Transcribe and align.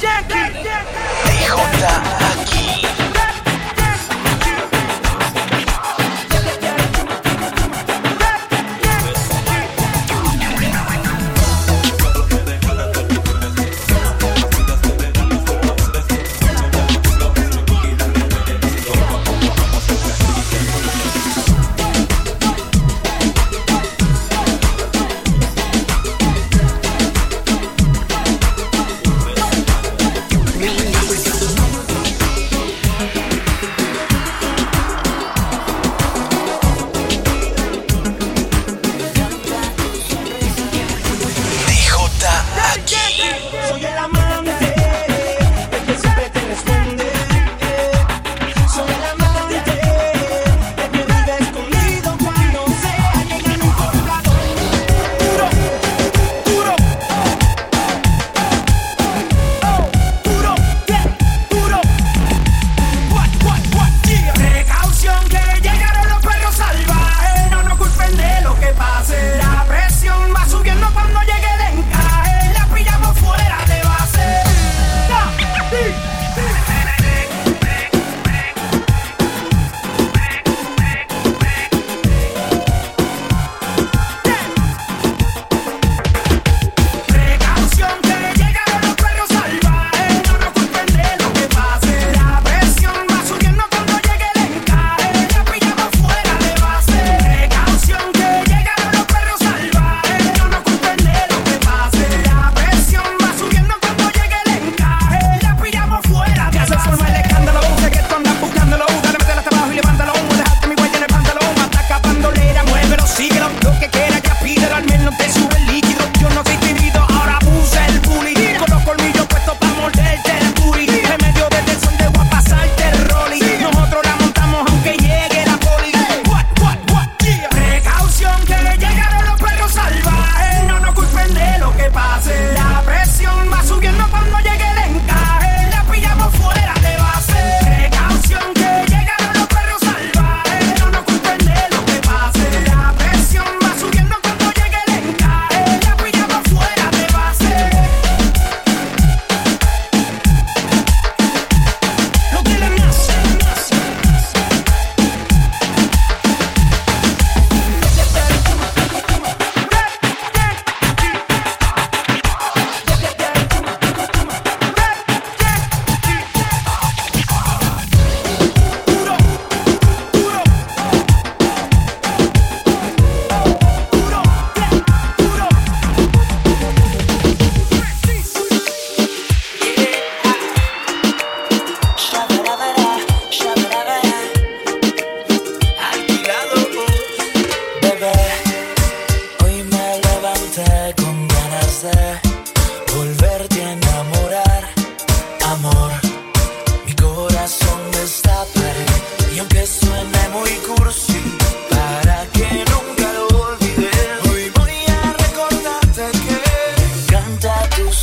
Jackie. 0.00 0.64
DJ 1.24 1.50
Jackie. 1.80 2.13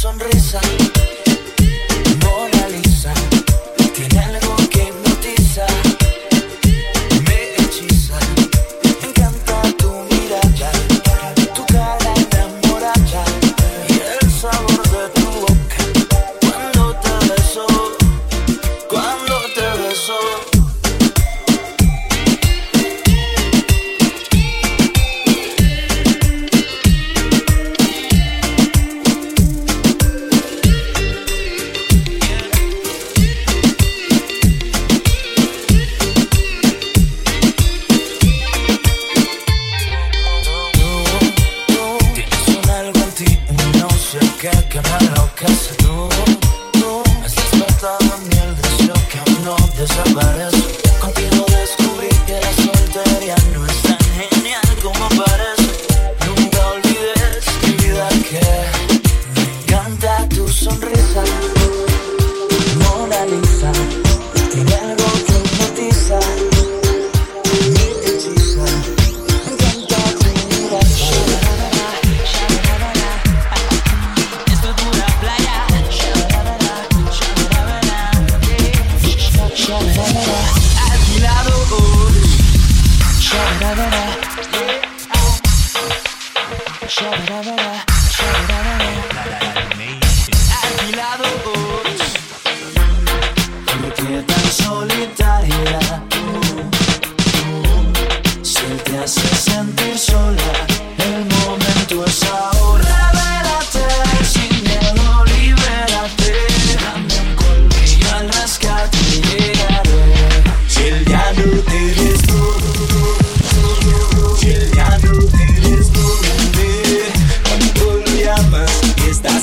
Sha-la-la-la 0.02 0.91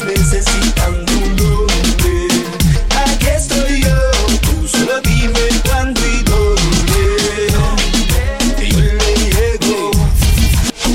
necesitan 0.08 1.04
tu 1.04 1.20
nombre. 1.36 2.28
Aquí 3.04 3.26
estoy 3.36 3.82
yo, 3.82 4.00
tú 4.40 4.66
solo 4.66 5.00
dime 5.02 5.44
cuándo 5.64 6.00
y 6.00 6.22
dónde. 6.22 7.02
Y 8.64 8.70
yo 8.70 8.78
le 8.78 9.12
llego. 9.34 9.90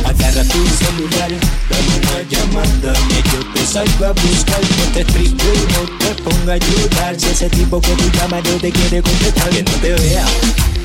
Agarra 0.06 0.44
tu 0.44 0.62
celular, 0.82 1.32
dame 1.70 1.94
una 2.02 2.18
llamada. 2.32 2.94
Que 3.10 3.20
yo 3.30 3.40
te 3.54 3.66
salgo 3.66 4.06
a 4.06 4.12
buscar, 4.14 4.62
no 4.62 4.86
te 4.94 5.02
explico, 5.02 5.46
no 5.74 5.82
te 6.00 6.24
ponga 6.24 6.54
a 6.54 6.56
ayudar. 6.56 7.20
Si 7.20 7.28
ese 7.30 7.50
tipo 7.50 7.80
que 7.82 7.94
tú 7.94 8.10
llamas 8.18 8.44
no 8.44 8.58
te 8.60 8.72
quiere 8.72 9.02
completar, 9.02 9.50
que 9.50 9.64
no 9.64 9.72
te 9.74 9.94
vea 9.94 10.26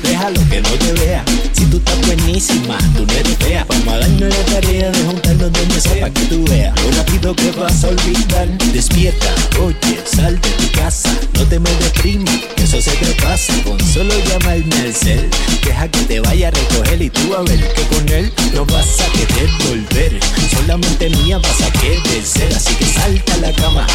Déjalo 0.09 0.41
que 0.49 0.59
no 0.59 0.69
te 0.69 0.93
vea. 0.93 1.23
Si 1.53 1.65
tú 1.65 1.77
estás 1.77 2.01
buenísima, 2.01 2.79
tú 2.97 3.05
no 3.05 3.13
eres 3.13 3.37
fea. 3.37 3.63
Vamos 3.69 3.93
a 3.93 3.97
darnos 3.99 4.29
la 4.29 4.45
tarea 4.45 4.89
de 4.89 5.03
juntarnos 5.03 5.51
donde 5.53 5.79
sea 5.79 6.01
para 6.01 6.13
que 6.13 6.21
tú 6.25 6.43
veas. 6.49 6.73
Lo 6.81 6.91
rápido 6.97 7.35
que 7.35 7.51
vas 7.51 7.83
a 7.83 7.89
olvidar. 7.89 8.47
Despierta, 8.73 9.27
oye, 9.61 10.01
sal 10.05 10.41
de 10.41 10.49
tu 10.49 10.71
casa. 10.71 11.15
No 11.35 11.45
te 11.45 11.59
me 11.59 11.69
deprimas, 11.69 12.39
eso 12.57 12.81
se 12.81 12.89
te 12.91 13.21
pasa. 13.21 13.53
Con 13.63 13.79
solo 13.81 14.15
llamarme 14.27 14.75
al 14.81 14.95
cel. 14.95 15.29
Deja 15.63 15.87
que 15.87 15.99
te 15.99 16.19
vaya 16.21 16.47
a 16.47 16.51
recoger 16.51 17.01
y 17.03 17.09
tú 17.11 17.35
a 17.35 17.43
ver 17.43 17.73
que 17.73 17.83
con 17.83 18.09
él 18.09 18.33
no 18.55 18.65
vas 18.65 19.01
a 19.01 19.05
querer 19.11 19.49
volver. 19.67 20.19
Solamente 20.55 21.09
mía 21.11 21.37
vas 21.37 21.61
a 21.61 21.71
querer 21.73 22.25
ser. 22.25 22.51
Así 22.55 22.73
que 22.73 22.85
salta 22.85 23.35
a 23.35 23.37
la 23.37 23.51
cama, 23.53 23.85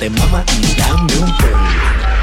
te 0.00 0.10
mama 0.10 0.44
y 0.60 0.74
dame 0.74 1.12
un 1.18 2.15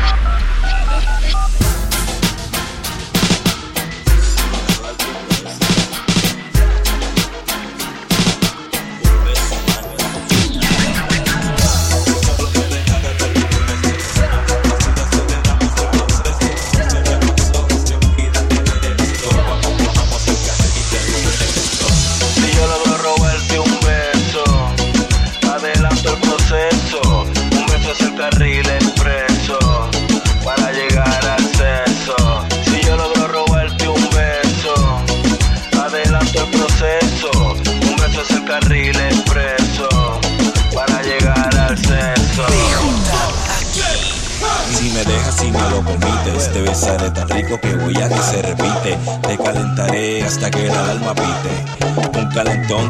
perro. 45.52 45.74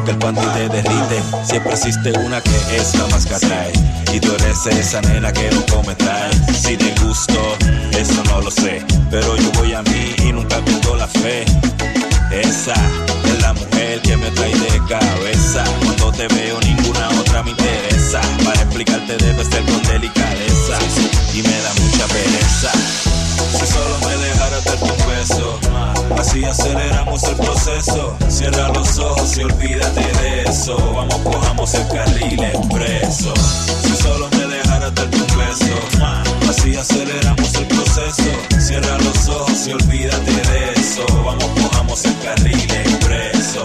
que 0.04 0.10
el 0.10 0.18
panty 0.18 0.46
te 0.54 0.68
derrite. 0.68 1.22
Siempre 1.44 1.72
existe 1.72 2.12
una 2.18 2.40
que 2.40 2.76
es 2.76 2.94
la 2.94 3.06
más 3.08 3.26
que. 3.26 3.72
Y 4.12 4.20
tú 4.20 4.32
eres 4.34 4.66
esa 4.66 5.00
nena 5.02 5.32
que 5.32 5.50
no 5.50 5.64
come 5.66 5.94
trae. 5.94 6.32
Si 6.54 6.76
te 6.76 6.94
gusto, 7.02 7.56
eso 7.92 8.22
no 8.24 8.40
lo 8.40 8.50
sé. 8.50 8.84
Pero 9.10 9.36
yo 9.36 9.50
voy 9.52 9.72
a 9.72 9.82
mí 9.82 10.14
y 10.18 10.32
nunca 10.32 10.56
pierdo 10.64 10.96
la 10.96 11.06
fe. 11.06 11.44
Esa 12.30 12.74
es 13.24 13.42
la 13.42 13.52
mujer 13.52 14.00
que 14.02 14.16
me 14.16 14.30
trae 14.30 14.54
de 14.54 14.80
cabeza. 14.88 15.64
Cierra 28.28 28.68
los 28.74 28.98
ojos 28.98 29.38
y 29.38 29.42
olvídate 29.42 30.00
de 30.20 30.42
eso. 30.42 30.76
Vamos, 30.94 31.16
cojamos 31.24 31.72
el 31.72 31.88
carril 31.88 32.44
expreso. 32.44 33.32
Si 33.82 33.96
solo 34.02 34.28
me 34.32 34.54
dejaras 34.54 34.94
darte 34.94 35.16
un 35.16 35.38
beso, 35.38 36.50
así 36.50 36.76
aceleramos 36.76 37.54
el 37.54 37.66
proceso. 37.66 38.60
Cierra 38.60 38.98
los 38.98 39.28
ojos 39.28 39.66
y 39.66 39.72
olvídate 39.72 40.30
de 40.30 40.72
eso. 40.78 41.06
Vamos, 41.24 41.46
cojamos 41.62 42.04
el 42.04 42.18
carril 42.18 42.70
expreso. 42.70 43.64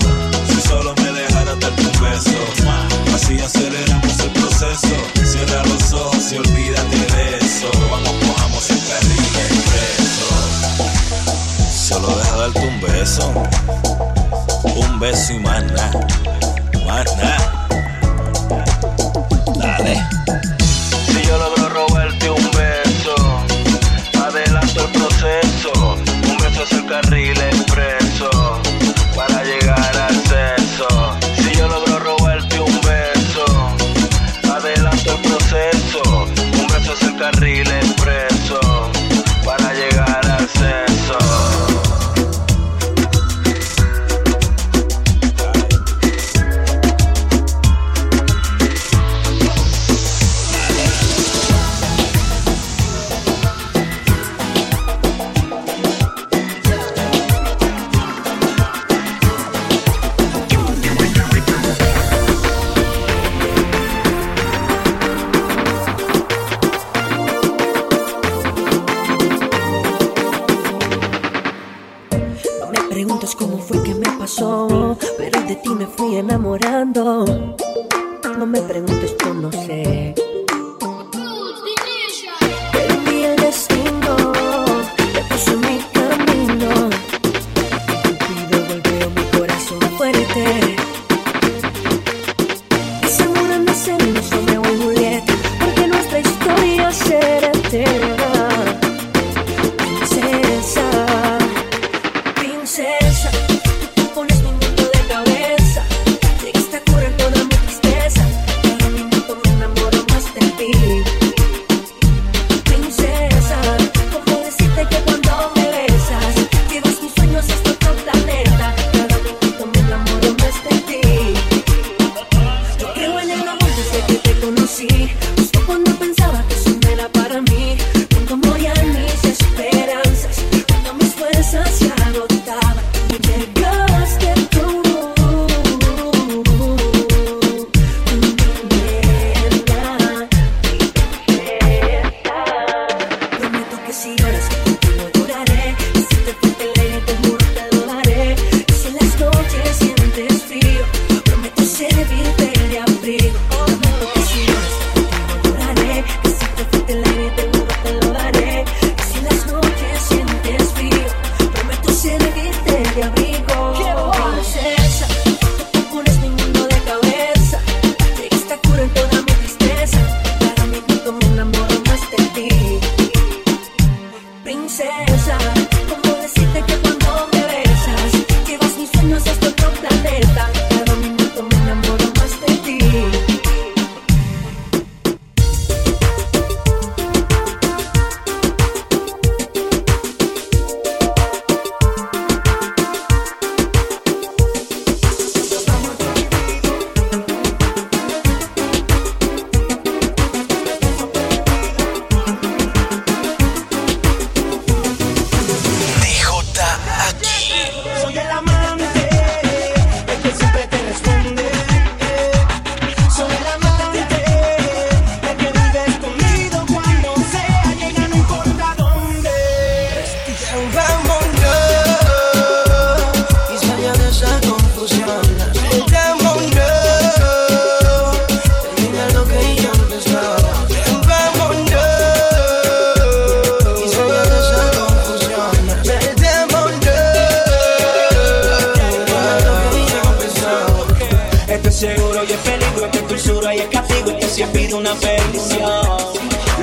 una 244.79 244.93
bendición. 244.93 245.87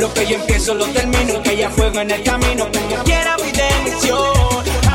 Lo 0.01 0.13
que 0.15 0.27
yo 0.27 0.37
empiezo 0.37 0.75
lo 0.75 0.87
termino, 0.87 1.43
que 1.43 1.53
ella 1.53 1.71
juega 1.77 2.03
en 2.03 2.11
el 2.11 2.23
camino, 2.23 2.67
como 2.73 3.05
quiera 3.05 3.37
mi 3.37 3.53
bendición. 3.53 4.86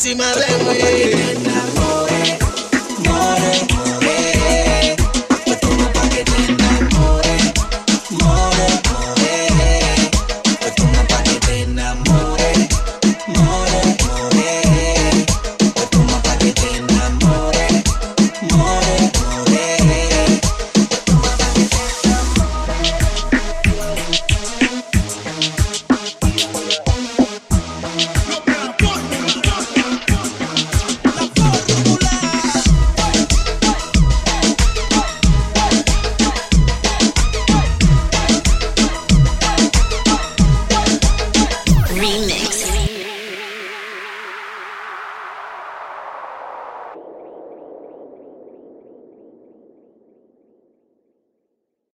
encima 0.00 0.24
de 0.32 0.46
mí. 0.64 2.09